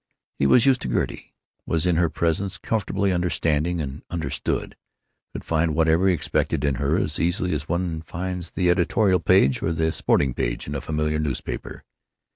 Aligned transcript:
He 0.39 0.47
was 0.47 0.65
used 0.65 0.81
to 0.81 0.87
Gertie; 0.89 1.35
was 1.67 1.85
in 1.85 1.97
her 1.97 2.09
presence 2.09 2.57
comfortably 2.57 3.11
understanding 3.11 3.79
and 3.79 4.01
understood; 4.09 4.75
could 5.31 5.43
find 5.43 5.75
whatever 5.75 6.07
he 6.07 6.13
expected 6.15 6.65
in 6.65 6.77
her 6.81 6.97
as 6.97 7.19
easily 7.19 7.53
as 7.53 7.69
one 7.69 8.01
finds 8.01 8.49
the 8.49 8.71
editorial 8.71 9.19
page—or 9.19 9.73
the 9.73 9.91
sporting 9.91 10.33
page—in 10.33 10.73
a 10.73 10.81
familiar 10.81 11.19
newspaper. 11.19 11.83